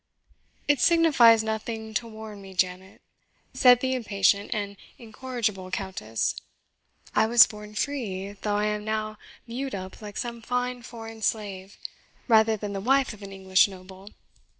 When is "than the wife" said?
12.57-13.13